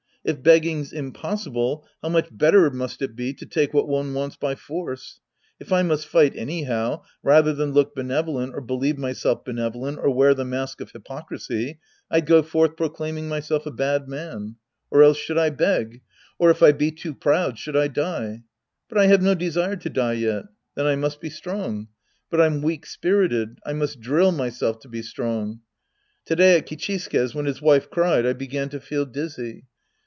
If 0.23 0.43
begging's 0.43 0.93
impossible, 0.93 1.83
how 2.03 2.09
much 2.09 2.27
better 2.31 2.69
must 2.69 3.01
it 3.01 3.15
be 3.15 3.33
to 3.33 3.45
take 3.47 3.73
what 3.73 3.87
one 3.89 4.13
wants 4.13 4.35
by 4.35 4.53
force. 4.53 5.19
If 5.59 5.73
I 5.73 5.81
must 5.81 6.05
fight 6.07 6.35
anyhow, 6.35 7.01
rather 7.23 7.55
than 7.55 7.73
look 7.73 7.95
benevolent 7.95 8.53
or 8.53 8.61
believe 8.61 8.99
myself 8.99 9.43
benevolent 9.43 9.97
or 9.97 10.11
wear 10.11 10.35
the 10.35 10.45
mask 10.45 10.79
of 10.79 10.91
hypocrisy, 10.91 11.79
I'd 12.11 12.27
go 12.27 12.43
forth 12.43 12.77
proclaiming 12.77 13.29
myself 13.29 13.65
a 13.65 13.71
bad 13.71 14.07
man. 14.07 14.57
Or 14.91 15.01
else 15.01 15.17
should 15.17 15.39
I 15.39 15.49
beg? 15.49 16.03
Or 16.37 16.51
if 16.51 16.61
I 16.61 16.71
be 16.71 16.91
too 16.91 17.15
proud, 17.15 17.57
should 17.57 17.75
I 17.75 17.87
die? 17.87 18.43
But 18.89 18.99
I 18.99 19.07
have 19.07 19.23
no 19.23 19.33
desire 19.33 19.75
to 19.77 19.89
die 19.89 20.13
yet. 20.13 20.43
Then 20.75 20.85
I 20.85 20.95
must 20.97 21.19
be 21.19 21.31
strong. 21.31 21.87
But 22.29 22.41
I'm 22.41 22.61
weak 22.61 22.85
spirited. 22.85 23.57
I 23.65 23.73
must 23.73 23.99
drill 23.99 24.31
myself 24.33 24.81
to 24.81 24.87
be 24.87 25.01
strong. 25.01 25.61
To 26.25 26.35
day 26.35 26.57
at 26.59 26.67
Kichisuke's 26.67 27.33
when 27.33 27.45
his 27.47 27.59
wife 27.59 27.89
cried, 27.89 28.27
I 28.27 28.33
began 28.33 28.69
to 28.69 28.79
feel 28.79 29.07
dizzy. 29.07 29.65